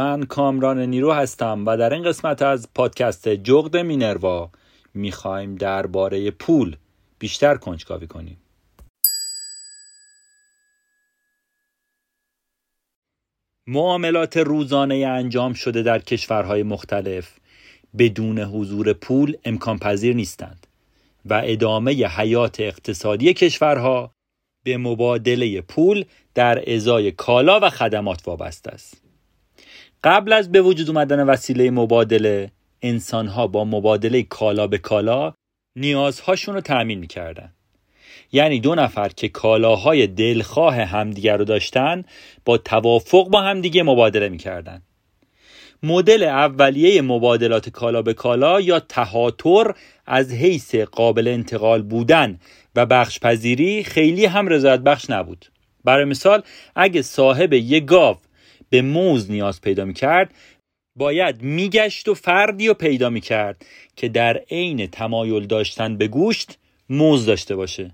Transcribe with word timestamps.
من 0.00 0.22
کامران 0.22 0.78
نیرو 0.78 1.12
هستم 1.12 1.66
و 1.66 1.76
در 1.76 1.92
این 1.92 2.02
قسمت 2.02 2.42
از 2.42 2.68
پادکست 2.74 3.28
جغد 3.28 3.76
مینروا 3.76 4.50
می‌خوایم 4.94 5.54
درباره 5.54 6.30
پول 6.30 6.76
بیشتر 7.18 7.54
کنجکاوی 7.54 8.06
کنیم. 8.06 8.36
معاملات 13.66 14.36
روزانه 14.36 14.94
انجام 14.94 15.52
شده 15.52 15.82
در 15.82 15.98
کشورهای 15.98 16.62
مختلف 16.62 17.38
بدون 17.98 18.38
حضور 18.38 18.92
پول 18.92 19.36
امکان 19.44 19.78
پذیر 19.78 20.16
نیستند 20.16 20.66
و 21.24 21.42
ادامه 21.44 21.92
حیات 21.92 22.60
اقتصادی 22.60 23.34
کشورها 23.34 24.14
به 24.64 24.76
مبادله 24.76 25.60
پول 25.60 26.04
در 26.34 26.74
ازای 26.74 27.12
کالا 27.12 27.60
و 27.62 27.70
خدمات 27.70 28.28
وابسته 28.28 28.70
است. 28.70 29.09
قبل 30.04 30.32
از 30.32 30.52
به 30.52 30.60
وجود 30.60 30.88
اومدن 30.88 31.20
وسیله 31.20 31.70
مبادله 31.70 32.50
انسانها 32.82 33.46
با 33.46 33.64
مبادله 33.64 34.22
کالا 34.22 34.66
به 34.66 34.78
کالا 34.78 35.34
نیازهاشون 35.76 36.54
رو 36.54 36.60
تأمین 36.60 36.98
می‌کردن. 36.98 37.52
یعنی 38.32 38.60
دو 38.60 38.74
نفر 38.74 39.08
که 39.08 39.28
کالاهای 39.28 40.06
دلخواه 40.06 40.74
همدیگر 40.74 41.36
رو 41.36 41.44
داشتن 41.44 42.04
با 42.44 42.58
توافق 42.58 43.28
با 43.28 43.40
همدیگه 43.40 43.82
مبادله 43.82 44.28
می‌کردن. 44.28 44.82
مدل 45.82 46.22
اولیه 46.22 47.02
مبادلات 47.02 47.68
کالا 47.68 48.02
به 48.02 48.14
کالا 48.14 48.60
یا 48.60 48.80
تهاتر 48.80 49.74
از 50.06 50.32
حیث 50.32 50.74
قابل 50.74 51.28
انتقال 51.28 51.82
بودن 51.82 52.38
و 52.76 52.86
بخش 52.86 53.20
پذیری 53.20 53.84
خیلی 53.84 54.26
هم 54.26 54.48
رضایت 54.48 54.80
بخش 54.80 55.10
نبود. 55.10 55.46
برای 55.84 56.04
مثال 56.04 56.42
اگه 56.76 57.02
صاحب 57.02 57.52
یک 57.52 57.84
گاو 57.84 58.16
به 58.70 58.82
موز 58.82 59.30
نیاز 59.30 59.60
پیدا 59.60 59.84
می 59.84 59.94
کرد 59.94 60.34
باید 60.98 61.42
میگشت 61.42 62.08
و 62.08 62.14
فردی 62.14 62.68
رو 62.68 62.74
پیدا 62.74 63.10
می 63.10 63.20
کرد 63.20 63.66
که 63.96 64.08
در 64.08 64.36
عین 64.50 64.86
تمایل 64.86 65.46
داشتن 65.46 65.96
به 65.96 66.08
گوشت 66.08 66.58
موز 66.88 67.26
داشته 67.26 67.56
باشه. 67.56 67.90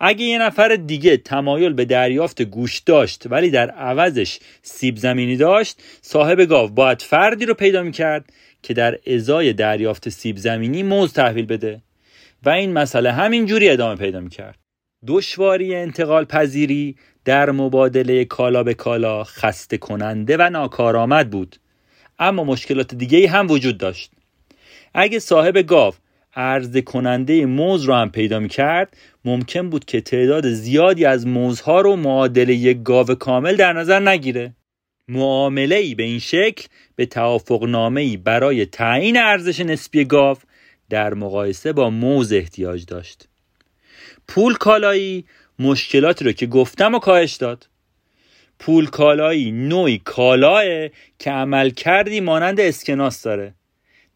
اگه 0.00 0.24
یه 0.24 0.38
نفر 0.38 0.68
دیگه 0.68 1.16
تمایل 1.16 1.72
به 1.72 1.84
دریافت 1.84 2.42
گوشت 2.42 2.86
داشت 2.86 3.22
ولی 3.26 3.50
در 3.50 3.70
عوضش 3.70 4.38
سیب 4.62 4.96
زمینی 4.96 5.36
داشت 5.36 5.82
صاحب 6.02 6.40
گاو 6.40 6.70
باید 6.70 7.02
فردی 7.02 7.46
رو 7.46 7.54
پیدا 7.54 7.82
می 7.82 7.92
کرد 7.92 8.32
که 8.62 8.74
در 8.74 8.98
ازای 9.06 9.52
دریافت 9.52 10.08
سیب 10.08 10.36
زمینی 10.36 10.82
موز 10.82 11.12
تحویل 11.12 11.46
بده. 11.46 11.80
و 12.42 12.50
این 12.50 12.72
مسئله 12.72 13.12
همینجوری 13.12 13.68
ادامه 13.68 13.96
پیدا 13.96 14.20
می 14.20 14.30
کرد 14.30 14.63
دشواری 15.06 15.74
انتقال 15.74 16.24
پذیری 16.24 16.96
در 17.24 17.50
مبادله 17.50 18.24
کالا 18.24 18.62
به 18.62 18.74
کالا 18.74 19.24
خسته 19.24 19.78
کننده 19.78 20.36
و 20.36 20.50
ناکارآمد 20.50 21.30
بود. 21.30 21.56
اما 22.18 22.44
مشکلات 22.44 22.94
دیگه 22.94 23.28
هم 23.28 23.50
وجود 23.50 23.78
داشت. 23.78 24.10
اگه 24.94 25.18
صاحب 25.18 25.58
گاو 25.58 25.94
عرضه 26.36 26.82
کننده 26.82 27.46
موز 27.46 27.82
رو 27.82 27.94
هم 27.94 28.10
پیدا 28.10 28.38
می 28.38 28.48
کرد 28.48 28.96
ممکن 29.24 29.70
بود 29.70 29.84
که 29.84 30.00
تعداد 30.00 30.48
زیادی 30.48 31.04
از 31.04 31.26
موزها 31.26 31.80
رو 31.80 31.96
معادل 31.96 32.48
یک 32.48 32.82
گاو 32.82 33.06
کامل 33.06 33.56
در 33.56 33.72
نظر 33.72 34.00
نگیره. 34.00 34.54
معامله 35.08 35.76
ای 35.76 35.94
به 35.94 36.02
این 36.02 36.18
شکل 36.18 36.66
به 36.96 37.06
توافق 37.06 37.64
نامه 37.64 38.00
ای 38.00 38.16
برای 38.16 38.66
تعیین 38.66 39.16
ارزش 39.16 39.60
نسبی 39.60 40.04
گاو 40.04 40.36
در 40.90 41.14
مقایسه 41.14 41.72
با 41.72 41.90
موز 41.90 42.32
احتیاج 42.32 42.86
داشت. 42.86 43.28
پول 44.28 44.54
کالایی 44.54 45.24
مشکلاتی 45.58 46.24
رو 46.24 46.32
که 46.32 46.46
گفتم 46.46 46.94
و 46.94 46.98
کاهش 46.98 47.34
داد. 47.34 47.68
پول 48.58 48.86
کالایی 48.86 49.52
نوعی 49.52 49.98
کالاه 49.98 50.88
که 51.18 51.30
عمل 51.30 51.70
کردی 51.70 52.20
مانند 52.20 52.60
اسکناس 52.60 53.22
داره. 53.22 53.54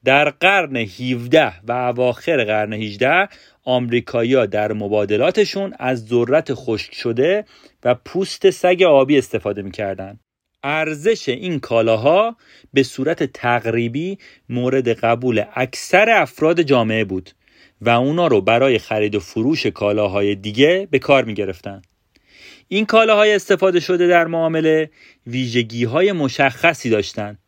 در 0.04 0.30
قرن 0.30 0.76
17 0.76 1.52
و 1.64 1.72
اواخر 1.72 2.44
قرن 2.44 2.72
18 2.72 3.28
آمریکایی‌ها 3.64 4.46
در 4.46 4.72
مبادلاتشون 4.72 5.74
از 5.78 6.06
ذرت 6.06 6.54
خشک 6.54 6.94
شده 6.94 7.44
و 7.84 7.94
پوست 7.94 8.50
سگ 8.50 8.82
آبی 8.82 9.18
استفاده 9.18 9.62
می‌کردن. 9.62 10.18
ارزش 10.62 11.28
این 11.28 11.60
کالاها 11.60 12.36
به 12.72 12.82
صورت 12.82 13.24
تقریبی 13.24 14.18
مورد 14.48 14.88
قبول 14.88 15.44
اکثر 15.54 16.10
افراد 16.10 16.62
جامعه 16.62 17.04
بود. 17.04 17.30
و 17.80 17.88
اونا 17.88 18.26
رو 18.26 18.40
برای 18.40 18.78
خرید 18.78 19.14
و 19.14 19.20
فروش 19.20 19.66
کالاهای 19.66 20.34
دیگه 20.34 20.88
به 20.90 20.98
کار 20.98 21.24
می 21.24 21.34
گرفتن. 21.34 21.82
این 22.68 22.86
کالاهای 22.86 23.34
استفاده 23.34 23.80
شده 23.80 24.06
در 24.06 24.26
معامله 24.26 24.90
ویژگی 25.26 25.84
های 25.84 26.12
مشخصی 26.12 26.90
داشتند. 26.90 27.38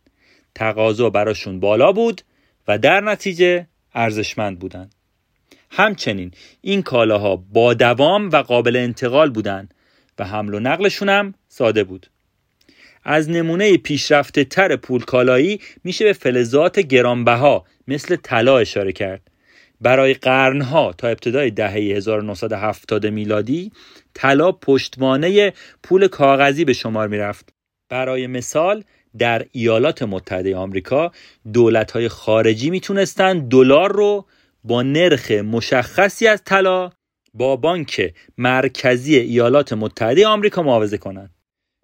تقاضا 0.54 1.10
براشون 1.10 1.60
بالا 1.60 1.92
بود 1.92 2.22
و 2.68 2.78
در 2.78 3.00
نتیجه 3.00 3.66
ارزشمند 3.94 4.58
بودند. 4.58 4.94
همچنین 5.70 6.30
این 6.60 6.82
کالاها 6.82 7.36
با 7.36 7.74
دوام 7.74 8.30
و 8.30 8.36
قابل 8.36 8.76
انتقال 8.76 9.30
بودند 9.30 9.74
و 10.18 10.24
حمل 10.24 10.54
و 10.54 10.60
نقلشون 10.60 11.08
هم 11.08 11.34
ساده 11.48 11.84
بود. 11.84 12.06
از 13.04 13.30
نمونه 13.30 13.76
پیشرفته 13.76 14.44
تر 14.44 14.76
پول 14.76 15.04
کالایی 15.04 15.60
میشه 15.84 16.04
به 16.04 16.12
فلزات 16.12 16.80
گرانبها 16.80 17.64
مثل 17.88 18.16
طلا 18.16 18.58
اشاره 18.58 18.92
کرد 18.92 19.29
برای 19.80 20.14
قرنها 20.14 20.92
تا 20.92 21.08
ابتدای 21.08 21.50
دهه 21.50 21.72
1970 21.72 23.06
میلادی 23.06 23.72
طلا 24.14 24.52
پشتوانه 24.52 25.52
پول 25.82 26.08
کاغذی 26.08 26.64
به 26.64 26.72
شمار 26.72 27.08
می‌رفت. 27.08 27.52
برای 27.88 28.26
مثال 28.26 28.84
در 29.18 29.46
ایالات 29.52 30.02
متحده 30.02 30.56
آمریکا 30.56 31.12
دولت‌های 31.52 32.08
خارجی 32.08 32.70
می‌تونستند 32.70 33.48
دلار 33.48 33.92
رو 33.92 34.26
با 34.64 34.82
نرخ 34.82 35.30
مشخصی 35.30 36.26
از 36.26 36.42
طلا 36.44 36.90
با 37.34 37.56
بانک 37.56 38.14
مرکزی 38.38 39.16
ایالات 39.16 39.72
متحده 39.72 40.26
آمریکا 40.26 40.62
معاوضه 40.62 40.98
کنند. 40.98 41.34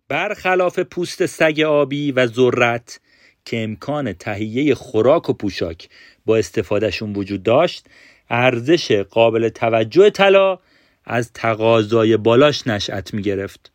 برخلاف 0.08 0.78
پوست 0.78 1.26
سگ 1.26 1.60
آبی 1.66 2.12
و 2.12 2.26
ذرت 2.26 3.00
که 3.44 3.64
امکان 3.64 4.12
تهیه 4.12 4.74
خوراک 4.74 5.30
و 5.30 5.32
پوشاک 5.32 5.88
با 6.26 6.36
استفادهشون 6.36 7.12
وجود 7.12 7.42
داشت 7.42 7.86
ارزش 8.30 8.92
قابل 8.92 9.48
توجه 9.48 10.10
طلا 10.10 10.58
از 11.04 11.32
تقاضای 11.32 12.16
بالاش 12.16 12.66
نشأت 12.66 13.14
می 13.14 13.22
گرفت 13.22 13.72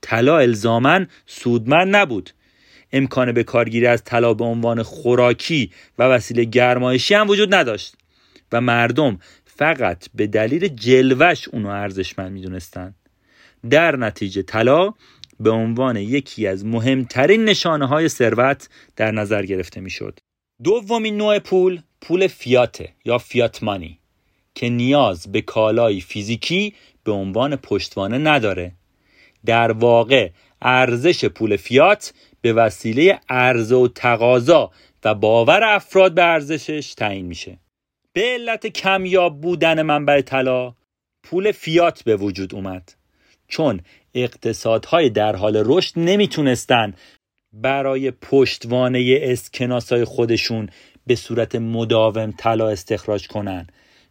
طلا 0.00 0.38
الزامن 0.38 1.08
سودمند 1.26 1.96
نبود. 1.96 2.30
امکان 2.92 3.32
به 3.32 3.42
کارگیری 3.42 3.86
از 3.86 4.04
طلا 4.04 4.34
به 4.34 4.44
عنوان 4.44 4.82
خوراکی 4.82 5.70
و 5.98 6.02
وسیله 6.02 6.44
گرمایشی 6.44 7.14
هم 7.14 7.28
وجود 7.28 7.54
نداشت 7.54 7.94
و 8.52 8.60
مردم 8.60 9.18
فقط 9.44 10.08
به 10.14 10.26
دلیل 10.26 10.68
جلوش 10.68 11.48
اونو 11.48 11.68
ارزشمند 11.68 12.32
می‌دونستند 12.32 12.94
در 13.70 13.96
نتیجه 13.96 14.42
طلا 14.42 14.92
به 15.40 15.50
عنوان 15.50 15.96
یکی 15.96 16.46
از 16.46 16.64
مهمترین 16.64 17.44
نشانه 17.44 17.86
های 17.86 18.08
ثروت 18.08 18.68
در 18.96 19.10
نظر 19.10 19.46
گرفته 19.46 19.80
می‌شد. 19.80 20.18
دومین 20.62 21.16
نوع 21.16 21.38
پول 21.38 21.80
پول 22.00 22.26
فیاته 22.26 22.92
یا 23.04 23.18
فیات 23.18 23.62
مانی 23.62 23.98
که 24.54 24.68
نیاز 24.68 25.32
به 25.32 25.40
کالای 25.40 26.00
فیزیکی 26.00 26.74
به 27.04 27.12
عنوان 27.12 27.56
پشتوانه 27.56 28.18
نداره. 28.18 28.72
در 29.46 29.72
واقع 29.72 30.30
ارزش 30.62 31.24
پول 31.24 31.56
فیات 31.56 32.14
به 32.40 32.52
وسیله 32.52 33.20
عرضه 33.28 33.76
و 33.76 33.88
تقاضا 33.88 34.70
و 35.04 35.14
باور 35.14 35.64
افراد 35.64 36.14
به 36.14 36.24
ارزشش 36.24 36.94
تعیین 36.94 37.26
میشه. 37.26 37.58
به 38.12 38.22
علت 38.22 38.66
کمیاب 38.66 39.40
بودن 39.40 39.82
منبع 39.82 40.20
طلا 40.20 40.74
پول 41.22 41.52
فیات 41.52 42.02
به 42.02 42.16
وجود 42.16 42.54
اومد 42.54 42.94
چون 43.48 43.80
اقتصادهای 44.14 45.10
در 45.10 45.36
حال 45.36 45.62
رشد 45.66 45.92
نمی‌تونستن 45.96 46.94
برای 47.62 48.10
پشتوانه 48.10 49.18
اسکناسای 49.22 50.04
خودشون 50.04 50.68
به 51.06 51.14
صورت 51.14 51.54
مداوم 51.54 52.34
طلا 52.38 52.68
استخراج 52.68 53.28
کنن 53.28 53.66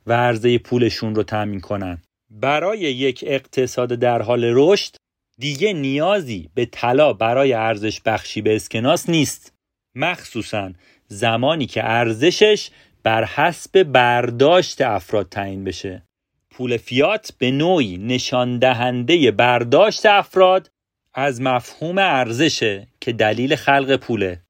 و 0.08 0.14
عرضه 0.14 0.58
پولشون 0.58 1.16
رو 1.16 1.24
تأمین 1.24 1.60
کنن. 1.60 2.02
برای 2.30 2.80
یک 2.80 3.24
اقتصاد 3.28 3.90
در 3.94 4.22
حال 4.22 4.44
رشد 4.54 4.96
دیگه 5.38 5.74
نیازی 5.74 6.50
به 6.56 6.66
طلا 6.66 7.14
برای 7.14 7.54
ارزش 7.54 8.02
بخشی 8.02 8.42
به 8.42 8.56
اسکناس 8.56 9.10
نیست. 9.10 9.54
مخصوصا 9.96 10.72
زمانی 11.08 11.66
که 11.66 11.82
ارزشش 11.84 12.70
بر 13.04 13.26
حسب 13.26 13.84
برداشت 13.84 14.82
افراد 14.82 15.30
تعیین 15.30 15.64
بشه. 15.64 16.04
پول 16.52 16.78
فیات 16.78 17.34
به 17.38 17.52
نوعی 17.52 17.98
نشان 17.98 18.60
دهنده 18.60 19.32
برداشت 19.32 20.06
افراد 20.06 20.70
از 21.14 21.42
مفهوم 21.42 21.98
ارزشه 21.98 22.88
که 23.02 23.12
دلیل 23.12 23.56
خلق 23.56 23.96
پوله. 23.96 24.42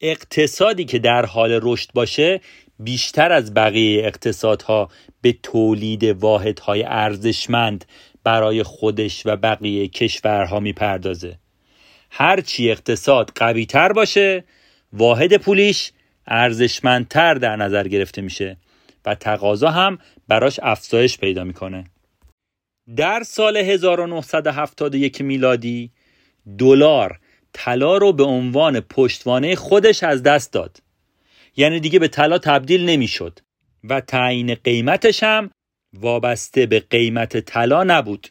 اقتصادی 0.00 0.84
که 0.84 0.98
در 0.98 1.26
حال 1.26 1.60
رشد 1.62 1.90
باشه 1.94 2.40
بیشتر 2.78 3.32
از 3.32 3.54
بقیه 3.54 4.06
اقتصادها 4.06 4.88
به 5.20 5.32
تولید 5.42 6.04
واحدهای 6.04 6.82
ارزشمند 6.82 7.84
برای 8.24 8.62
خودش 8.62 9.26
و 9.26 9.36
بقیه 9.36 9.88
کشورها 9.88 10.60
می‌پردازه. 10.60 11.38
هرچی 12.10 12.70
اقتصاد 12.70 13.32
قوی 13.34 13.66
تر 13.66 13.92
باشه 13.92 14.44
واحد 14.92 15.36
پولیش 15.36 15.92
ارزشمندتر 16.26 17.34
در 17.34 17.56
نظر 17.56 17.88
گرفته 17.88 18.22
میشه 18.22 18.56
و 19.04 19.14
تقاضا 19.14 19.70
هم 19.70 19.98
براش 20.28 20.60
افزایش 20.62 21.18
پیدا 21.18 21.44
می‌کنه. 21.44 21.84
در 22.96 23.22
سال 23.22 23.56
1971 23.56 25.20
میلادی 25.20 25.90
دلار 26.58 27.18
طلا 27.52 27.96
رو 27.96 28.12
به 28.12 28.24
عنوان 28.24 28.80
پشتوانه 28.80 29.54
خودش 29.54 30.02
از 30.02 30.22
دست 30.22 30.52
داد. 30.52 30.82
یعنی 31.56 31.80
دیگه 31.80 31.98
به 31.98 32.08
طلا 32.08 32.38
تبدیل 32.38 32.88
نمی‌شد 32.88 33.38
و 33.84 34.00
تعیین 34.00 34.54
قیمتش 34.54 35.22
هم 35.22 35.50
وابسته 35.92 36.66
به 36.66 36.80
قیمت 36.80 37.40
طلا 37.40 37.84
نبود. 37.84 38.28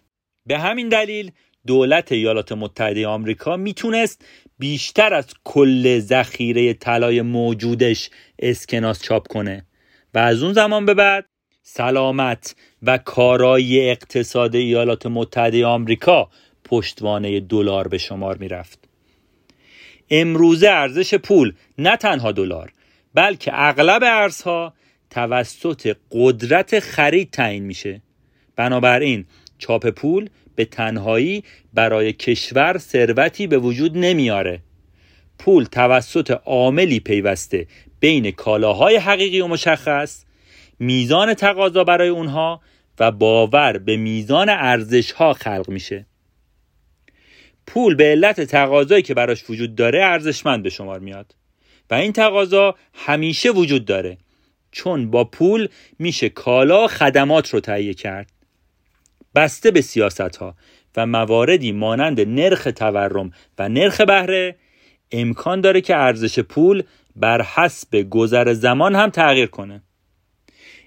به 0.48 0.60
همین 0.60 0.90
دلیل 0.90 1.32
دولت 1.68 2.12
ایالات 2.12 2.52
متحده 2.52 3.08
آمریکا 3.08 3.58
می‌تونست 3.58 4.26
بیشتر 4.60 5.14
از 5.14 5.26
کل 5.44 6.00
ذخیره 6.00 6.74
طلای 6.74 7.22
موجودش 7.22 8.10
اسکناس 8.40 9.04
چاپ 9.04 9.28
کنه 9.28 9.66
و 10.14 10.20
از 10.20 10.44
اون 10.44 10.54
زمان 10.54 10.86
به 10.86 10.94
بعد 10.94 11.26
سلامت 11.64 12.56
و 12.82 12.98
کارایی 12.98 13.90
اقتصاد 13.90 14.56
ایالات 14.56 15.06
متحده 15.06 15.66
آمریکا 15.66 16.30
پشتوانه 16.72 17.40
دلار 17.40 17.88
به 17.88 17.98
شمار 17.98 18.38
می‌رفت. 18.38 18.80
امروزه 20.10 20.70
ارزش 20.70 21.14
پول 21.14 21.54
نه 21.78 21.98
تنها 21.98 22.32
دلار 22.32 22.72
بلکه 23.14 23.52
اغلب 23.54 24.04
ارزها 24.04 24.74
توسط 25.10 25.96
قدرت 26.12 26.80
خرید 26.80 27.32
تعیین 27.32 27.64
میشه. 27.64 28.02
بنابراین 28.56 29.26
چاپ 29.58 29.88
پول 29.88 30.30
به 30.56 30.66
تنهایی 30.66 31.44
برای 31.74 32.14
کشور 32.14 32.78
ثروتی 32.78 33.48
به 33.48 33.58
وجود 33.58 33.98
نمیاره. 33.98 34.60
پول 35.40 35.64
توسط 35.64 36.32
عاملی 36.46 37.00
پیوسته 37.00 37.68
بین 38.00 38.32
کالاهای 38.32 38.98
حقیقی 38.98 39.42
و 39.42 39.48
مشخص 39.48 40.26
میزان 40.80 41.34
تقاضا 41.34 41.84
برای 41.84 42.10
اونها 42.10 42.62
و 43.00 43.12
باور 43.12 43.78
به 43.78 43.98
میزان 43.98 44.50
ارزش 44.50 45.12
ها 45.12 45.34
خلق 45.34 45.70
میشه 45.70 46.06
پول 47.68 47.96
به 47.96 48.04
علت 48.04 48.42
تقاضایی 48.42 49.02
که 49.02 49.14
براش 49.14 49.50
وجود 49.50 49.76
داره 49.76 50.04
ارزشمند 50.04 50.64
به 50.64 50.70
شمار 50.70 51.00
میاد. 51.00 51.36
و 51.90 51.94
این 51.94 52.14
تقاضا 52.14 52.76
همیشه 52.94 53.52
وجود 53.52 53.86
داره. 53.86 54.18
چون 54.72 55.12
با 55.12 55.24
پول 55.24 55.68
میشه 56.00 56.30
کالا 56.30 56.88
خدمات 56.88 57.50
رو 57.50 57.60
تهیه 57.60 57.94
کرد. 57.94 58.32
بسته 59.36 59.72
به 59.72 59.82
سیاست 59.82 60.36
ها 60.38 60.56
و 60.96 61.06
مواردی 61.06 61.72
مانند 61.72 62.22
نرخ 62.22 62.68
تورم 62.76 63.32
و 63.60 63.70
نرخ 63.70 64.02
بهره 64.02 64.56
امکان 65.12 65.62
داره 65.62 65.82
که 65.82 65.96
ارزش 65.96 66.40
پول 66.40 66.84
بر 67.16 67.42
حسب 67.42 68.10
گذر 68.10 68.54
زمان 68.54 68.96
هم 68.96 69.10
تغییر 69.10 69.48
کنه. 69.48 69.82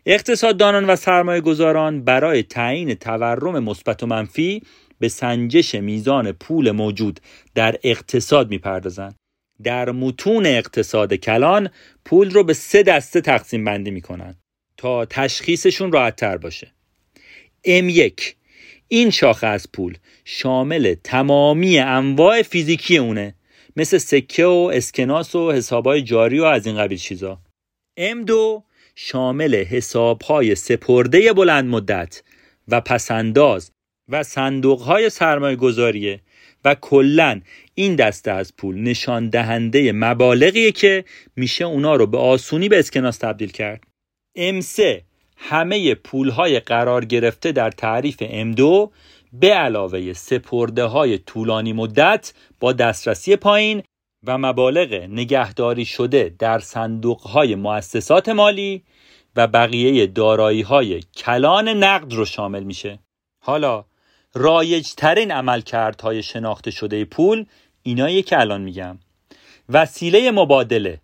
اقتصاددانان 0.06 0.85
و 0.85 0.97
سرمایه 0.97 1.41
گذاران 1.41 2.05
برای 2.05 2.43
تعیین 2.43 2.94
تورم 2.94 3.65
مثبت 3.65 4.03
و 4.03 4.06
منفی 4.06 4.62
به 4.99 5.08
سنجش 5.08 5.75
میزان 5.75 6.32
پول 6.32 6.70
موجود 6.70 7.20
در 7.55 7.76
اقتصاد 7.82 8.50
می‌پردازند. 8.50 9.14
در 9.62 9.91
متون 9.91 10.46
اقتصاد 10.46 11.14
کلان 11.14 11.70
پول 12.05 12.31
رو 12.31 12.44
به 12.44 12.52
سه 12.52 12.82
دسته 12.82 13.20
تقسیم 13.20 13.64
بندی 13.64 13.91
می‌کنن 13.91 14.37
تا 14.76 15.05
تشخیصشون 15.05 15.93
راحت 15.93 16.17
تر 16.17 16.37
باشه 16.37 16.73
M1 17.67 18.23
این 18.88 19.11
شاخه 19.11 19.46
از 19.46 19.73
پول 19.73 19.96
شامل 20.25 20.94
تمامی 21.05 21.79
انواع 21.79 22.43
فیزیکی 22.43 22.96
اونه 22.96 23.35
مثل 23.76 23.99
سکه 23.99 24.44
و 24.44 24.70
اسکناس 24.75 25.35
و 25.35 25.52
حسابای 25.52 26.02
جاری 26.02 26.41
و 26.41 26.44
از 26.44 26.67
این 26.67 26.76
قبیل 26.76 26.99
چیزا. 26.99 27.41
M2 28.00 28.62
شامل 28.96 29.64
حسابهای 29.64 30.55
سپرده 30.55 31.32
بلند 31.32 31.64
مدت 31.64 32.23
و 32.69 32.81
پسنداز 32.81 33.70
و 34.09 34.23
صندوقهای 34.23 35.11
سرمایه 35.11 35.56
گذاریه 35.56 36.21
و 36.65 36.75
کلا 36.75 37.41
این 37.75 37.97
دسته 37.97 38.31
از 38.31 38.56
پول 38.56 38.81
نشان 38.81 39.29
دهنده 39.29 39.93
مبالغیه 39.93 40.73
که 40.73 41.05
میشه 41.37 41.65
اونا 41.65 41.95
رو 41.95 42.06
به 42.06 42.19
آسونی 42.19 42.69
به 42.69 42.79
اسکناس 42.79 43.19
تبدیل 43.19 43.51
کرد. 43.51 43.85
M3 44.39 44.83
همه 45.37 45.95
پولهای 45.95 46.61
قرار 46.61 47.05
گرفته 47.05 47.53
در 47.53 47.71
تعریف 47.71 48.23
M2 48.23 48.91
به 49.33 49.55
علاوه 49.55 50.12
سپرده 50.12 50.85
های 50.85 51.19
طولانی 51.19 51.73
مدت 51.73 52.33
با 52.61 52.73
دسترسی 52.73 53.37
پایین 53.37 53.82
و 54.27 54.39
مبالغ 54.39 54.93
نگهداری 54.94 55.84
شده 55.84 56.34
در 56.39 56.58
صندوق 56.58 57.20
های 57.20 57.55
مؤسسات 57.55 58.29
مالی 58.29 58.82
و 59.37 59.46
بقیه 59.46 60.06
دارایی 60.06 60.63
های 60.63 61.01
کلان 61.17 61.69
نقد 61.69 62.13
رو 62.13 62.25
شامل 62.25 62.63
میشه. 62.63 62.99
حالا 63.44 63.84
رایج 64.34 64.88
ترین 64.96 65.31
عملکردهای 65.31 66.22
شناخته 66.22 66.70
شده 66.70 67.05
پول 67.05 67.46
اینایی 67.82 68.22
که 68.22 68.41
الان 68.41 68.60
میگم. 68.60 68.98
وسیله 69.69 70.31
مبادله. 70.31 71.00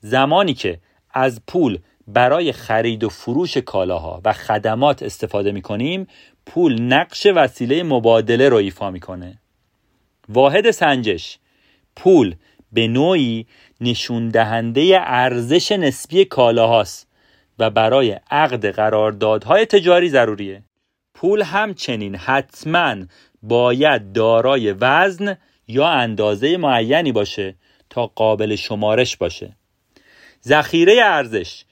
زمانی 0.00 0.54
که 0.54 0.78
از 1.10 1.42
پول 1.46 1.78
برای 2.08 2.52
خرید 2.52 3.04
و 3.04 3.08
فروش 3.08 3.56
کالاها 3.56 4.20
و 4.24 4.32
خدمات 4.32 5.02
استفاده 5.02 5.52
می‌کنیم 5.52 6.06
پول 6.46 6.82
نقش 6.82 7.26
وسیله 7.26 7.82
مبادله 7.82 8.48
رو 8.48 8.56
ایفا 8.56 8.90
می‌کنه. 8.90 9.38
واحد 10.28 10.70
سنجش. 10.70 11.38
پول 11.96 12.34
به 12.72 12.88
نوعی 12.88 13.46
نشون 13.80 14.28
دهنده 14.28 14.98
ارزش 15.00 15.72
نسبی 15.72 16.24
کالاهاست 16.24 17.08
و 17.58 17.70
برای 17.70 18.20
عقد 18.30 18.66
قراردادهای 18.66 19.66
تجاری 19.66 20.08
ضروریه. 20.08 20.62
پول 21.14 21.42
همچنین 21.42 22.16
حتما 22.16 22.96
باید 23.42 24.12
دارای 24.12 24.72
وزن 24.72 25.36
یا 25.68 25.88
اندازه 25.88 26.56
معینی 26.56 27.12
باشه 27.12 27.54
تا 27.90 28.06
قابل 28.06 28.56
شمارش 28.56 29.16
باشه. 29.16 29.56
ذخیره 30.44 31.00
ارزش 31.04 31.64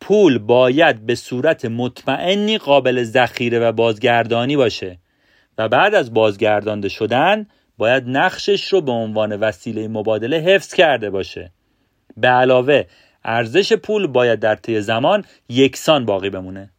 پول 0.00 0.38
باید 0.38 1.06
به 1.06 1.14
صورت 1.14 1.64
مطمئنی 1.64 2.58
قابل 2.58 3.02
ذخیره 3.02 3.58
و 3.58 3.72
بازگردانی 3.72 4.56
باشه 4.56 4.98
و 5.58 5.68
بعد 5.68 5.94
از 5.94 6.14
بازگردانده 6.14 6.88
شدن 6.88 7.46
باید 7.78 8.04
نقشش 8.06 8.68
رو 8.68 8.80
به 8.80 8.92
عنوان 8.92 9.36
وسیله 9.36 9.88
مبادله 9.88 10.36
حفظ 10.36 10.74
کرده 10.74 11.10
باشه. 11.10 11.52
به 12.16 12.28
علاوه 12.28 12.84
ارزش 13.24 13.72
پول 13.72 14.06
باید 14.06 14.40
در 14.40 14.54
طی 14.54 14.80
زمان 14.80 15.24
یکسان 15.48 16.06
باقی 16.06 16.30
بمونه. 16.30 16.71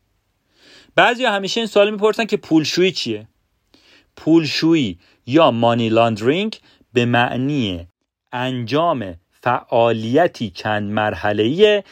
بعضی 0.95 1.25
همیشه 1.25 1.59
این 1.59 1.67
سوال 1.67 1.91
می‌پرسن 1.91 2.25
که 2.25 2.38
پولشویی 2.38 2.91
چیه؟ 2.91 3.27
پولشویی 4.15 5.00
یا 5.25 5.51
مانی 5.51 5.89
لاندرینگ 5.89 6.59
به 6.93 7.05
معنی 7.05 7.88
انجام 8.31 9.15
فعالیتی 9.31 10.50
چند 10.50 10.91
مرحله‌ایه 10.91 11.83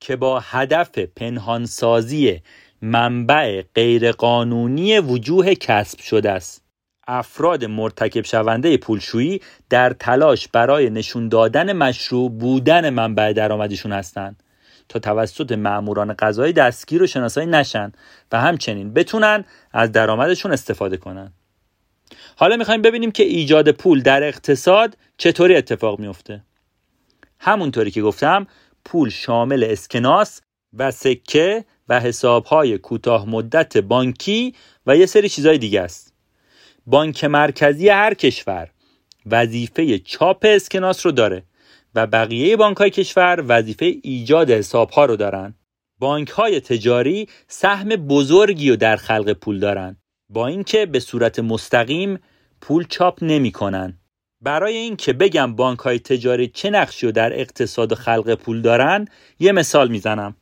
که 0.00 0.16
با 0.16 0.40
هدف 0.40 0.98
پنهانسازی 0.98 2.40
منبع 2.82 3.62
غیرقانونی 3.74 4.98
وجوه 4.98 5.54
کسب 5.54 6.00
شده 6.00 6.30
است. 6.30 6.62
افراد 7.06 7.64
مرتکب 7.64 8.24
شونده 8.24 8.76
پولشویی 8.76 9.40
در 9.70 9.90
تلاش 9.90 10.48
برای 10.48 10.90
نشون 10.90 11.28
دادن 11.28 11.72
مشروع 11.72 12.30
بودن 12.30 12.90
منبع 12.90 13.32
درآمدشون 13.32 13.92
هستند. 13.92 14.42
تا 14.92 14.98
توسط 14.98 15.52
ماموران 15.52 16.12
قضایی 16.12 16.52
دستگیر 16.52 17.02
و 17.02 17.06
شناسایی 17.06 17.46
نشن 17.46 17.92
و 18.32 18.40
همچنین 18.40 18.94
بتونن 18.94 19.44
از 19.72 19.92
درآمدشون 19.92 20.52
استفاده 20.52 20.96
کنن. 20.96 21.32
حالا 22.36 22.56
می‌خوایم 22.56 22.82
ببینیم 22.82 23.10
که 23.10 23.22
ایجاد 23.22 23.70
پول 23.70 24.02
در 24.02 24.22
اقتصاد 24.22 24.96
چطوری 25.16 25.56
اتفاق 25.56 25.98
میفته 25.98 26.42
همونطوری 27.38 27.90
که 27.90 28.02
گفتم 28.02 28.46
پول 28.84 29.10
شامل 29.10 29.64
اسکناس 29.64 30.40
و 30.78 30.90
سکه 30.90 31.64
و 31.88 32.00
حسابهای 32.00 32.78
کوتاه 32.78 33.28
مدت 33.28 33.76
بانکی 33.76 34.54
و 34.86 34.96
یه 34.96 35.06
سری 35.06 35.28
چیزهای 35.28 35.58
دیگه 35.58 35.80
است. 35.80 36.14
بانک 36.86 37.24
مرکزی 37.24 37.88
هر 37.88 38.14
کشور 38.14 38.68
وظیفه 39.26 39.98
چاپ 39.98 40.46
اسکناس 40.48 41.06
رو 41.06 41.12
داره. 41.12 41.42
و 41.94 42.06
بقیه 42.06 42.56
بانک 42.56 42.76
های 42.76 42.90
کشور 42.90 43.44
وظیفه 43.48 43.94
ایجاد 44.02 44.50
حساب 44.50 44.90
ها 44.90 45.04
رو 45.04 45.16
دارن. 45.16 45.54
بانک 45.98 46.28
های 46.28 46.60
تجاری 46.60 47.28
سهم 47.48 47.88
بزرگی 47.88 48.70
رو 48.70 48.76
در 48.76 48.96
خلق 48.96 49.32
پول 49.32 49.58
دارن. 49.58 49.96
با 50.28 50.46
اینکه 50.46 50.86
به 50.86 51.00
صورت 51.00 51.38
مستقیم 51.38 52.18
پول 52.60 52.86
چاپ 52.88 53.24
نمی‌کنن. 53.24 53.98
برای 54.40 54.76
اینکه 54.76 55.12
بگم 55.12 55.56
بانک 55.56 55.78
های 55.78 55.98
تجاری 55.98 56.48
چه 56.48 56.70
نقشی 56.70 57.06
رو 57.06 57.12
در 57.12 57.40
اقتصاد 57.40 57.92
و 57.92 57.94
خلق 57.94 58.34
پول 58.34 58.62
دارن 58.62 59.08
یه 59.38 59.52
مثال 59.52 59.88
می‌زنم. 59.88 60.36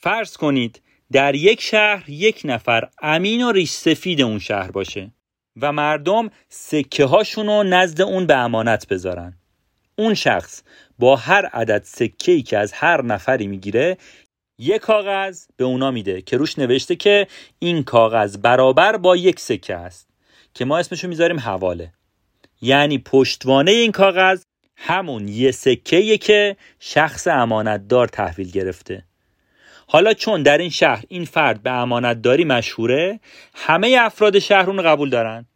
فرض 0.00 0.36
کنید 0.36 0.82
در 1.12 1.34
یک 1.34 1.60
شهر 1.60 2.10
یک 2.10 2.42
نفر 2.44 2.88
امین 3.02 3.42
و 3.42 3.52
ریش 3.52 3.70
سفید 3.70 4.22
اون 4.22 4.38
شهر 4.38 4.70
باشه 4.70 5.12
و 5.60 5.72
مردم 5.72 6.30
سکه 6.48 7.04
هاشون 7.04 7.48
نزد 7.66 8.00
اون 8.00 8.26
به 8.26 8.34
امانت 8.36 8.88
بذارن. 8.88 9.38
اون 9.98 10.14
شخص 10.14 10.62
با 10.98 11.16
هر 11.16 11.46
عدد 11.46 11.82
سکه 11.84 12.32
ای 12.32 12.42
که 12.42 12.58
از 12.58 12.72
هر 12.72 13.02
نفری 13.02 13.46
می‌گیره 13.46 13.96
یک 14.58 14.80
کاغذ 14.80 15.44
به 15.56 15.64
اونا 15.64 15.90
میده 15.90 16.22
که 16.22 16.36
روش 16.36 16.58
نوشته 16.58 16.96
که 16.96 17.26
این 17.58 17.82
کاغذ 17.82 18.36
برابر 18.36 18.96
با 18.96 19.16
یک 19.16 19.40
سکه 19.40 19.74
است 19.74 20.08
که 20.54 20.64
ما 20.64 20.78
اسمشو 20.78 21.08
می‌ذاریم 21.08 21.40
حواله. 21.40 21.92
یعنی 22.60 22.98
پشتوانه 22.98 23.70
این 23.70 23.92
کاغذ 23.92 24.42
همون 24.76 25.28
یه 25.28 25.50
سکه 25.50 26.18
که 26.18 26.56
شخص 26.80 27.28
امانتدار 27.28 28.08
تحویل 28.08 28.50
گرفته. 28.50 29.04
حالا 29.86 30.14
چون 30.14 30.42
در 30.42 30.58
این 30.58 30.70
شهر 30.70 31.04
این 31.08 31.24
فرد 31.24 31.62
به 31.62 31.70
امانتداری 31.70 32.44
مشهوره 32.44 33.20
همه 33.54 33.96
افراد 34.00 34.38
شهر 34.38 34.70
اون 34.70 34.82
قبول 34.82 35.10
دارن. 35.10 35.46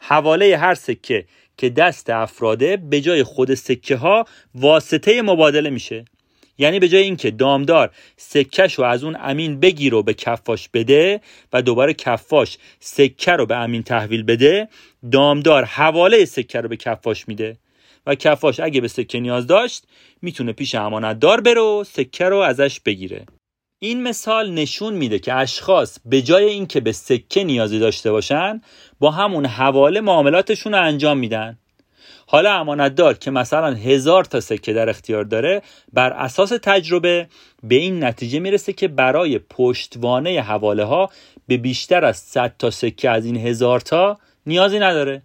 حواله 0.00 0.56
هر 0.56 0.74
سکه 0.74 1.24
که 1.58 1.68
دست 1.68 2.10
افراده 2.10 2.76
به 2.76 3.00
جای 3.00 3.22
خود 3.22 3.54
سکه 3.54 3.96
ها 3.96 4.24
واسطه 4.54 5.22
مبادله 5.22 5.70
میشه. 5.70 6.04
یعنی 6.58 6.80
به 6.80 6.88
جای 6.88 7.02
اینکه 7.02 7.30
دامدار 7.30 7.90
سکش 8.16 8.74
رو 8.74 8.84
از 8.84 9.04
اون 9.04 9.16
امین 9.20 9.60
بگیر 9.60 9.94
و 9.94 10.02
به 10.02 10.14
کفاش 10.14 10.68
بده 10.68 11.20
و 11.52 11.62
دوباره 11.62 11.94
کفاش 11.94 12.58
سکه 12.80 13.32
رو 13.32 13.46
به 13.46 13.56
امین 13.56 13.82
تحویل 13.82 14.22
بده 14.22 14.68
دامدار 15.12 15.64
حواله 15.64 16.24
سکه 16.24 16.60
رو 16.60 16.68
به 16.68 16.76
کفاش 16.76 17.28
میده. 17.28 17.56
و 18.06 18.14
کفاش 18.14 18.60
اگه 18.60 18.80
به 18.80 18.88
سکه 18.88 19.20
نیاز 19.20 19.46
داشت 19.46 19.84
می‌تونه 20.22 20.52
پیش 20.52 20.74
امانتدار 20.74 21.40
بره 21.40 21.60
و 21.60 21.84
سکه 21.84 22.24
رو 22.24 22.36
ازش 22.36 22.80
بگیره. 22.80 23.26
این 23.80 24.02
مثال 24.02 24.50
نشون 24.50 24.94
میده 24.94 25.18
که 25.18 25.34
اشخاص 25.34 25.98
به 26.04 26.22
جای 26.22 26.44
اینکه 26.44 26.80
به 26.80 26.92
سکه 26.92 27.44
نیازی 27.44 27.78
داشته 27.78 28.12
باشن 28.12 28.60
با 29.00 29.10
همون 29.10 29.46
حواله 29.46 30.00
معاملاتشون 30.00 30.74
رو 30.74 30.82
انجام 30.82 31.18
میدن. 31.18 31.58
حالا 32.26 32.52
امانتدار 32.52 33.14
که 33.14 33.30
مثلا 33.30 33.74
هزار 33.74 34.24
تا 34.24 34.40
سکه 34.40 34.72
در 34.72 34.88
اختیار 34.88 35.24
داره 35.24 35.62
بر 35.92 36.12
اساس 36.12 36.52
تجربه 36.62 37.28
به 37.62 37.74
این 37.74 38.04
نتیجه 38.04 38.38
می‌رسه 38.38 38.72
که 38.72 38.88
برای 38.88 39.38
پشتوانه 39.38 40.40
حواله 40.40 40.84
ها 40.84 41.10
به 41.46 41.56
بیشتر 41.56 42.04
از 42.04 42.16
100 42.16 42.54
تا 42.58 42.70
سکه 42.70 43.10
از 43.10 43.24
این 43.24 43.36
هزار 43.36 43.80
تا 43.80 44.18
نیازی 44.46 44.78
نداره. 44.78 45.22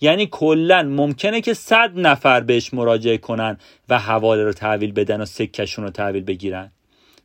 یعنی 0.00 0.28
کلا 0.30 0.82
ممکنه 0.82 1.40
که 1.40 1.54
100 1.54 1.90
نفر 1.94 2.40
بهش 2.40 2.74
مراجعه 2.74 3.18
کنن 3.18 3.58
و 3.88 3.98
حواله 3.98 4.44
رو 4.44 4.52
تحویل 4.52 4.92
بدن 4.92 5.20
و 5.20 5.24
سکهشون 5.24 5.84
رو 5.84 5.90
تحویل 5.90 6.24
بگیرن. 6.24 6.70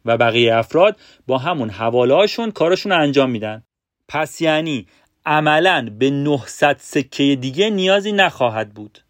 و 0.05 0.17
بقیه 0.17 0.55
افراد 0.55 0.97
با 1.27 1.37
همون 1.37 1.69
هاشون 1.69 2.51
کارشون 2.51 2.91
رو 2.91 3.01
انجام 3.01 3.29
میدن. 3.29 3.63
پس 4.07 4.41
یعنی 4.41 4.87
عملا 5.25 5.89
به 5.99 6.09
900 6.09 6.77
سکه 6.79 7.35
دیگه 7.35 7.69
نیازی 7.69 8.11
نخواهد 8.11 8.73
بود. 8.73 9.03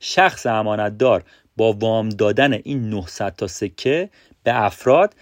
شخص 0.00 0.46
امانتدار 0.46 1.24
با 1.56 1.72
وام 1.72 2.08
دادن 2.08 2.52
این 2.52 2.90
900 2.90 3.36
تا 3.36 3.46
سکه 3.46 4.10
به 4.42 4.64
افراد 4.64 5.14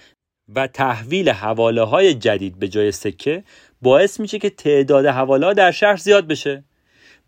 و 0.54 0.66
تحویل 0.66 1.30
حواله 1.30 1.82
های 1.82 2.14
جدید 2.14 2.58
به 2.58 2.68
جای 2.68 2.92
سکه 2.92 3.44
باعث 3.82 4.20
میشه 4.20 4.38
که 4.38 4.50
تعداد 4.50 5.06
حواله 5.06 5.54
در 5.54 5.70
شهر 5.70 5.96
زیاد 5.96 6.26
بشه. 6.26 6.64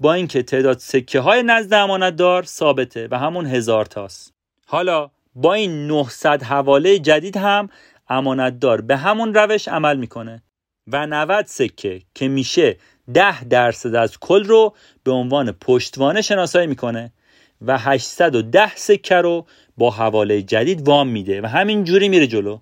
با 0.00 0.14
اینکه 0.14 0.42
تعداد 0.42 0.78
سکه 0.78 1.20
های 1.20 1.42
نزد 1.42 1.75
امانتدار 1.75 2.42
ثابته 2.42 3.08
و 3.10 3.18
همون 3.18 3.46
هزار 3.46 3.84
تاست. 3.84 4.34
حالا 4.66 5.10
با 5.38 5.54
این 5.54 5.86
900 5.86 6.42
حواله 6.42 6.98
جدید 6.98 7.36
هم 7.36 7.68
امانتدار 8.08 8.80
به 8.80 8.96
همون 8.96 9.34
روش 9.34 9.68
عمل 9.68 9.96
می‌کنه. 9.96 10.42
و 10.86 11.06
90 11.06 11.46
سکه 11.46 12.02
که 12.14 12.28
میشه 12.28 12.76
10 13.14 13.44
درصد 13.44 13.94
از 13.94 14.18
کل 14.18 14.44
رو 14.44 14.74
به 15.04 15.10
عنوان 15.10 15.52
پشتوانه 15.52 16.22
شناسایی 16.22 16.66
می‌کنه 16.66 17.12
و 17.60 17.78
810 17.78 18.76
سکه 18.76 19.14
رو 19.14 19.46
با 19.76 19.90
حواله 19.90 20.42
جدید 20.42 20.88
وام 20.88 21.08
میده 21.08 21.40
و 21.42 21.46
همین 21.46 21.84
جوری 21.84 22.08
میره 22.08 22.26
جلو. 22.26 22.58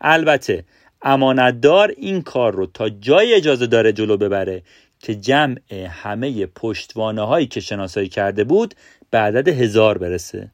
البته 0.00 0.64
امانتدار 1.02 1.94
این 1.96 2.22
کار 2.22 2.54
رو 2.54 2.66
تا 2.66 2.88
جای 2.88 3.34
اجازه 3.34 3.66
داره 3.66 3.92
جلو 3.92 4.16
ببره 4.16 4.62
که 5.00 5.14
جمع 5.14 5.58
همه 5.88 6.46
پشتوانه 6.46 7.22
هایی 7.22 7.46
که 7.46 7.60
شناسایی 7.60 8.08
کرده 8.08 8.44
بود 8.44 8.74
به 9.10 9.18
عدد 9.18 9.48
هزار 9.48 9.98
برسه. 9.98 10.50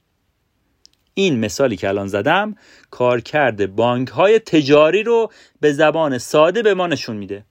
این 1.14 1.38
مثالی 1.38 1.76
که 1.76 1.88
الان 1.88 2.06
زدم 2.06 2.54
کارکرد 2.90 3.74
بانک 3.76 4.08
های 4.08 4.38
تجاری 4.38 5.02
رو 5.02 5.30
به 5.60 5.72
زبان 5.72 6.18
ساده 6.18 6.62
به 6.62 6.74
ما 6.74 6.86
نشون 6.86 7.16
میده. 7.16 7.44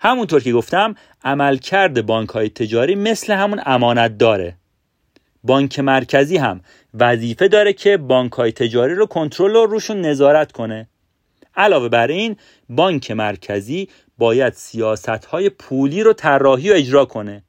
همونطور 0.00 0.42
که 0.42 0.52
گفتم 0.52 0.94
عملکرد 1.24 2.06
بانک 2.06 2.28
های 2.28 2.48
تجاری 2.48 2.94
مثل 2.94 3.32
همون 3.32 3.60
امانت 3.66 4.18
داره. 4.18 4.56
بانک 5.44 5.78
مرکزی 5.78 6.36
هم 6.36 6.60
وظیفه 6.94 7.48
داره 7.48 7.72
که 7.72 7.96
بانک 7.96 8.32
های 8.32 8.52
تجاری 8.52 8.94
رو 8.94 9.06
کنترل 9.06 9.56
و 9.56 9.66
روشون 9.66 10.00
نظارت 10.00 10.52
کنه. 10.52 10.88
علاوه 11.56 11.88
بر 11.88 12.06
این 12.06 12.36
بانک 12.68 13.10
مرکزی 13.10 13.88
باید 14.18 14.52
سیاست 14.52 15.24
های 15.24 15.50
پولی 15.50 16.02
رو 16.02 16.12
طراحی 16.12 16.70
و 16.70 16.74
اجرا 16.74 17.04
کنه. 17.04 17.43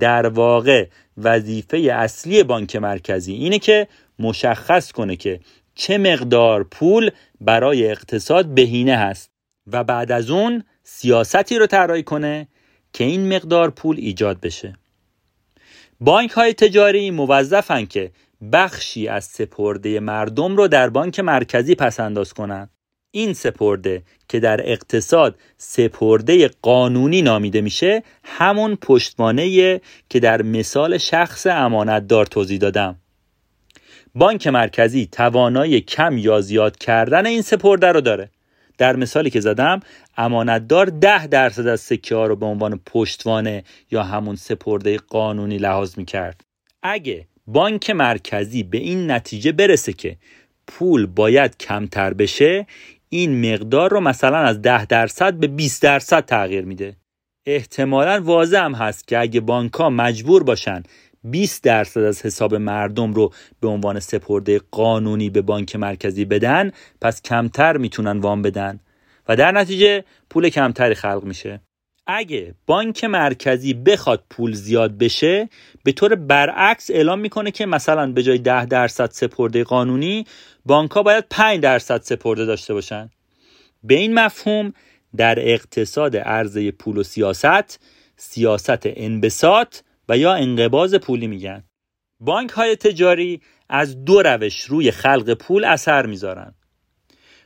در 0.00 0.26
واقع 0.26 0.86
وظیفه 1.18 1.76
اصلی 1.76 2.42
بانک 2.42 2.76
مرکزی 2.76 3.32
اینه 3.32 3.58
که 3.58 3.88
مشخص 4.18 4.92
کنه 4.92 5.16
که 5.16 5.40
چه 5.74 5.98
مقدار 5.98 6.64
پول 6.64 7.10
برای 7.40 7.90
اقتصاد 7.90 8.46
بهینه 8.46 8.96
هست 8.96 9.30
و 9.72 9.84
بعد 9.84 10.12
از 10.12 10.30
اون 10.30 10.64
سیاستی 10.82 11.58
رو 11.58 11.66
طراحی 11.66 12.02
کنه 12.02 12.48
که 12.92 13.04
این 13.04 13.36
مقدار 13.36 13.70
پول 13.70 13.96
ایجاد 13.98 14.40
بشه. 14.40 14.76
بانک 16.00 16.30
های 16.30 16.54
تجاری 16.54 17.10
موظفن 17.10 17.84
که 17.84 18.10
بخشی 18.52 19.08
از 19.08 19.24
سپرده 19.24 20.00
مردم 20.00 20.56
رو 20.56 20.68
در 20.68 20.88
بانک 20.88 21.20
مرکزی 21.20 21.74
پسنداز 21.74 22.32
کنند 22.32 22.70
این 23.14 23.32
سپرده 23.32 24.02
که 24.28 24.40
در 24.40 24.70
اقتصاد 24.70 25.36
سپرده 25.56 26.50
قانونی 26.62 27.22
نامیده 27.22 27.60
میشه 27.60 28.02
همون 28.24 28.76
پشتوانه 28.76 29.80
که 30.08 30.20
در 30.20 30.42
مثال 30.42 30.98
شخص 30.98 31.46
امانتدار 31.46 32.26
توضیح 32.26 32.58
دادم. 32.58 32.96
بانک 34.14 34.46
مرکزی 34.46 35.06
توانایی 35.06 35.80
کم 35.80 36.18
یا 36.18 36.40
زیاد 36.40 36.78
کردن 36.78 37.26
این 37.26 37.42
سپرده 37.42 37.86
رو 37.86 38.00
داره. 38.00 38.30
در 38.78 38.96
مثالی 38.96 39.30
که 39.30 39.40
زدم 39.40 39.80
امانتدار 40.16 40.86
ده 40.86 41.26
درصد 41.26 41.66
از 41.66 41.80
سکه 41.80 42.14
ها 42.14 42.26
رو 42.26 42.36
به 42.36 42.46
عنوان 42.46 42.80
پشتوانه 42.86 43.64
یا 43.90 44.02
همون 44.02 44.36
سپرده 44.36 44.96
قانونی 44.96 45.58
لحاظ 45.58 45.98
می‌کرد. 45.98 46.40
اگه 46.82 47.26
بانک 47.46 47.90
مرکزی 47.90 48.62
به 48.62 48.78
این 48.78 49.10
نتیجه 49.10 49.52
برسه 49.52 49.92
که 49.92 50.16
پول 50.66 51.06
باید 51.06 51.56
کمتر 51.58 52.14
بشه 52.14 52.66
این 53.14 53.52
مقدار 53.52 53.90
رو 53.90 54.00
مثلا 54.00 54.38
از 54.38 54.62
ده 54.62 54.84
درصد 54.84 55.34
به 55.34 55.46
20 55.46 55.82
درصد 55.82 56.24
تغییر 56.24 56.64
میده. 56.64 56.96
احتمالا 57.46 58.20
واضح 58.24 58.58
هم 58.58 58.74
هست 58.74 59.08
که 59.08 59.18
اگه 59.18 59.40
بانک 59.40 59.80
مجبور 59.80 60.42
باشن 60.42 60.82
20 61.24 61.64
درصد 61.64 62.00
از 62.00 62.26
حساب 62.26 62.54
مردم 62.54 63.12
رو 63.12 63.32
به 63.60 63.68
عنوان 63.68 64.00
سپرده 64.00 64.60
قانونی 64.70 65.30
به 65.30 65.42
بانک 65.42 65.76
مرکزی 65.76 66.24
بدن 66.24 66.72
پس 67.00 67.22
کمتر 67.22 67.76
می‌تونن 67.76 68.18
وام 68.18 68.42
بدن. 68.42 68.80
و 69.28 69.36
در 69.36 69.52
نتیجه 69.52 70.04
پول 70.30 70.48
کمتری 70.48 70.94
خلق 70.94 71.24
میشه. 71.24 71.60
اگه 72.06 72.54
بانک 72.66 73.04
مرکزی 73.04 73.74
بخواد 73.74 74.24
پول 74.30 74.52
زیاد 74.52 74.98
بشه 74.98 75.48
به 75.84 75.92
طور 75.92 76.14
برعکس 76.14 76.90
اعلام 76.90 77.18
می‌کنه 77.20 77.50
که 77.50 77.66
مثلا 77.66 78.12
به 78.12 78.22
جای 78.22 78.38
10 78.38 78.66
درصد 78.66 79.10
سپرده 79.10 79.64
قانونی 79.64 80.24
بانک 80.64 80.90
ها 80.90 81.02
باید 81.02 81.24
5 81.30 81.60
درصد 81.60 82.02
سپرده 82.02 82.44
داشته 82.44 82.74
باشن. 82.74 83.10
به 83.82 83.94
این 83.94 84.14
مفهوم 84.14 84.72
در 85.16 85.38
اقتصاد 85.38 86.16
عرضه 86.16 86.70
پول 86.70 86.96
و 86.96 87.02
سیاست 87.02 87.80
سیاست 88.16 88.80
انبساط 88.84 89.76
و 90.08 90.18
یا 90.18 90.34
انقباز 90.34 90.94
پولی 90.94 91.26
میگن. 91.26 91.64
بانک 92.20 92.50
های 92.50 92.76
تجاری 92.76 93.40
از 93.68 94.04
دو 94.04 94.22
روش 94.22 94.60
روی 94.60 94.90
خلق 94.90 95.34
پول 95.34 95.64
اثر 95.64 96.06
می‌ذارن. 96.06 96.54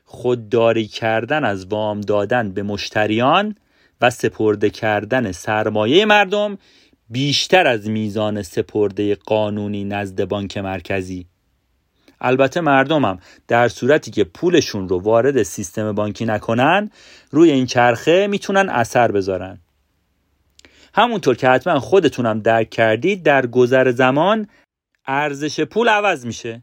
خودداری 0.04 0.86
کردن 0.86 1.44
از 1.44 1.66
وام 1.66 2.00
دادن 2.00 2.52
به 2.52 2.62
مشتریان 2.62 3.54
و 4.00 4.10
سپرده 4.10 4.70
کردن 4.70 5.32
سرمایه 5.32 6.04
مردم 6.04 6.58
بیشتر 7.10 7.66
از 7.66 7.88
میزان 7.88 8.42
سپرده 8.42 9.14
قانونی 9.14 9.84
نزد 9.84 10.24
بانک 10.24 10.58
مرکزی. 10.58 11.26
البته 12.20 12.60
مردمم 12.60 13.18
در 13.48 13.68
صورتی 13.68 14.10
که 14.10 14.24
پولشون 14.24 14.88
رو 14.88 14.98
وارد 14.98 15.42
سیستم 15.42 15.92
بانکی 15.92 16.24
نکنن 16.24 16.90
روی 17.30 17.50
این 17.50 17.66
چرخه 17.66 18.26
می‌تونن 18.26 18.68
اثر 18.68 19.12
بذارن. 19.12 19.58
همونطور 20.94 21.36
که 21.36 21.48
حتما 21.48 21.80
خودتونم 21.80 22.40
درک 22.40 22.70
کردید 22.70 23.22
در 23.22 23.46
گذر 23.46 23.90
زمان 23.90 24.48
ارزش 25.06 25.60
پول 25.60 25.88
عوض 25.88 26.26
میشه. 26.26 26.62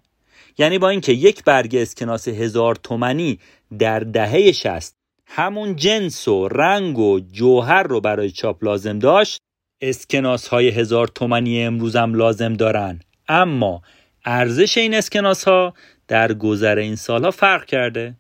یعنی 0.58 0.80
با 0.80 0.90
اینکه 0.90 1.12
یک 1.12 1.44
برگ 1.44 1.76
اسکناس 1.76 2.28
هزار 2.28 2.76
تومنی 2.76 3.40
در 3.80 4.00
دهه 4.00 4.52
شست 4.52 4.96
همون 5.26 5.76
جنس 5.76 6.28
و 6.28 6.48
رنگ 6.48 7.00
و 7.00 7.20
جوهر 7.20 7.84
رو 7.84 8.02
برای 8.02 8.32
چاپ 8.32 8.64
لازم 8.64 9.00
داشت 9.00 9.40
اسکناس 9.82 10.48
های 10.48 10.70
هزار 10.70 11.08
تومنی 11.08 11.64
امروزم 11.64 12.14
لازم 12.14 12.54
دارن. 12.54 13.00
اما 13.28 13.82
ارزش 14.26 14.78
این 14.78 14.94
اسکناس 14.94 15.44
ها 15.44 15.74
در 16.08 16.34
گذر 16.34 16.78
این 16.78 16.96
سالها 16.96 17.32
فرق 17.32 17.66
کرده. 17.66 18.16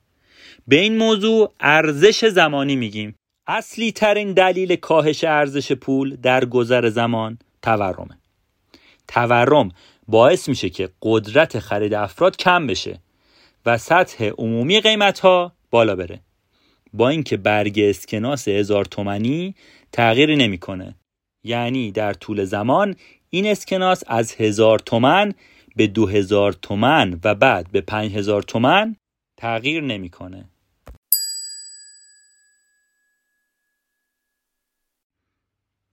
به 0.67 0.75
این 0.75 0.97
موضوع 0.97 1.53
ارزش 1.59 2.25
زمانی 2.25 2.75
میگیم. 2.75 3.15
اصلی 3.47 3.91
ترین 3.91 4.33
دلیل 4.33 4.75
کاهش 4.75 5.23
ارزش 5.23 5.71
پول 5.71 6.15
در 6.15 6.45
گذر 6.45 6.89
زمان 6.89 7.37
تورمه 7.61 8.17
تورم 9.07 9.71
باعث 10.07 10.49
میشه 10.49 10.69
که 10.69 10.89
قدرت 11.01 11.59
خرید 11.59 11.93
افراد 11.93 12.37
کم 12.37 12.67
بشه 12.67 12.99
و 13.65 13.77
سطح 13.77 14.29
عمومی 14.37 14.81
قیمت 14.81 15.19
ها 15.19 15.53
بالا 15.71 15.95
بره. 15.95 16.19
با 16.93 17.09
اینکه 17.09 17.37
برگ 17.37 17.79
اسکناس 17.79 18.47
هزار 18.47 18.85
تومنی 18.85 19.55
تغییری 19.91 20.35
نمی‌کنه. 20.35 20.95
یعنی 21.43 21.91
در 21.91 22.13
طول 22.13 22.43
زمان 22.43 22.95
این 23.29 23.47
اسکناس 23.47 24.03
از 24.07 24.35
هزار 24.35 24.79
تومن 24.79 25.33
به 25.75 25.87
دو 25.87 26.07
هزار 26.07 26.53
تومن 26.53 27.19
و 27.23 27.35
بعد 27.35 27.71
به 27.71 27.81
پنج 27.81 28.11
هزار 28.11 28.43
تومن 28.43 28.95
تغییر 29.37 29.83
نمی‌کنه. 29.83 30.45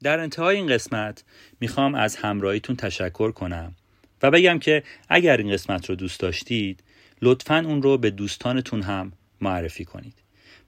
در 0.02 0.20
انتهای 0.20 0.56
این 0.56 0.66
قسمت 0.66 1.24
می‌خوام 1.60 1.94
از 1.94 2.16
همراهیتون 2.16 2.76
تشکر 2.76 3.30
کنم 3.30 3.74
و 4.22 4.30
بگم 4.30 4.58
که 4.58 4.82
اگر 5.08 5.36
این 5.36 5.52
قسمت 5.52 5.90
رو 5.90 5.94
دوست 5.94 6.20
داشتید 6.20 6.82
لطفا 7.22 7.58
اون 7.66 7.82
رو 7.82 7.98
به 7.98 8.10
دوستانتون 8.10 8.82
هم 8.82 9.12
معرفی 9.40 9.84
کنید 9.84 10.14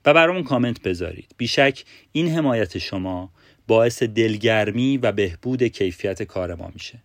و 0.05 0.13
برامون 0.13 0.43
کامنت 0.43 0.81
بذارید 0.81 1.35
بیشک 1.37 1.85
این 2.11 2.27
حمایت 2.27 2.77
شما 2.77 3.31
باعث 3.67 4.03
دلگرمی 4.03 4.97
و 4.97 5.11
بهبود 5.11 5.63
کیفیت 5.63 6.23
کار 6.23 6.55
ما 6.55 6.71
میشه 6.73 6.99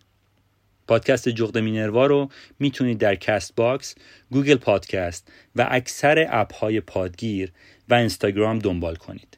پادکست 0.89 1.29
جغد 1.29 1.57
مینروا 1.57 2.05
رو 2.05 2.29
می‌تونید 2.59 2.97
در 2.97 3.15
کست 3.15 3.55
باکس، 3.55 3.95
گوگل 4.31 4.55
پادکست 4.55 5.31
و 5.55 5.67
اکثر 5.71 6.27
app 6.29 6.53
های 6.53 6.81
پادگیر 6.81 7.51
و 7.89 7.93
اینستاگرام 7.93 8.59
دنبال 8.59 8.95
کنید. 8.95 9.37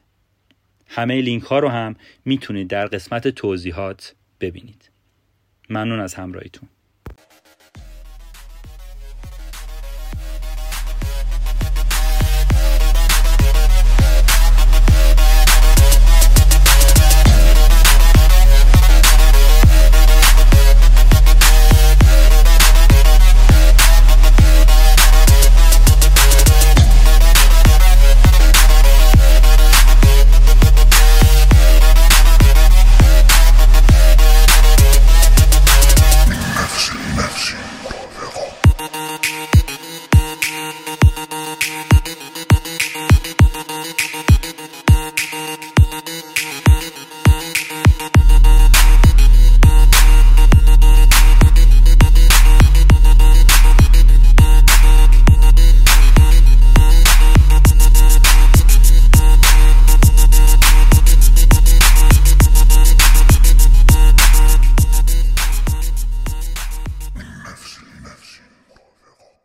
همه 0.86 1.20
لینک 1.20 1.42
ها 1.42 1.58
رو 1.58 1.68
هم 1.68 1.96
می‌تونید 2.24 2.68
در 2.68 2.86
قسمت 2.86 3.28
توضیحات 3.28 4.14
ببینید. 4.40 4.90
ممنون 5.70 6.00
از 6.00 6.14
همراهیتون. 6.14 6.68